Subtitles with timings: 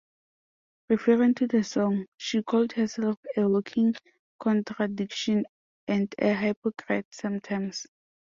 [0.89, 3.93] Referring to the song, she called herself "a walking
[4.39, 5.45] contradiction"
[5.87, 7.85] and "a hypocrite sometimes.